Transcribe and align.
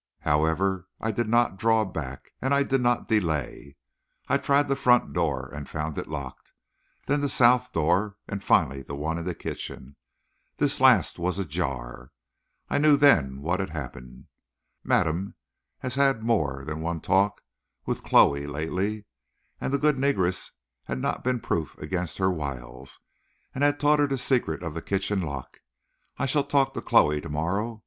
However, 0.21 0.87
I 0.99 1.11
did 1.11 1.29
not 1.29 1.57
draw 1.59 1.85
back, 1.85 2.31
and 2.41 2.55
I 2.55 2.63
did 2.63 2.81
not 2.81 3.07
delay. 3.07 3.75
I 4.27 4.37
tried 4.39 4.67
the 4.67 4.75
front 4.75 5.13
door, 5.13 5.51
and 5.53 5.69
found 5.69 5.95
it 5.95 6.07
locked; 6.07 6.53
then 7.05 7.21
the 7.21 7.29
south 7.29 7.71
door, 7.71 8.15
and 8.27 8.43
finally 8.43 8.81
the 8.81 8.95
one 8.95 9.19
in 9.19 9.25
the 9.25 9.35
kitchen. 9.35 9.97
This 10.57 10.81
last 10.81 11.19
was 11.19 11.37
ajar. 11.37 12.09
I 12.67 12.79
knew 12.79 12.97
then 12.97 13.43
what 13.43 13.59
had 13.59 13.69
happened. 13.69 14.25
Madame 14.83 15.35
has 15.81 15.93
had 15.93 16.23
more 16.23 16.65
than 16.65 16.81
one 16.81 16.99
talk 16.99 17.39
with 17.85 18.01
Chloe 18.03 18.47
lately, 18.47 19.05
and 19.59 19.71
the 19.71 19.77
good 19.77 19.97
negress 19.97 20.49
has 20.85 20.97
not 20.97 21.23
been 21.23 21.39
proof 21.39 21.77
against 21.77 22.17
her 22.17 22.31
wiles, 22.31 22.99
and 23.53 23.63
has 23.63 23.75
taught 23.77 23.99
her 23.99 24.07
the 24.07 24.17
secret 24.17 24.63
of 24.63 24.73
the 24.73 24.81
kitchen 24.81 25.21
lock. 25.21 25.61
I 26.17 26.25
shall 26.25 26.43
talk 26.43 26.73
to 26.73 26.81
Chloe 26.81 27.21
to 27.21 27.29
morrow. 27.29 27.79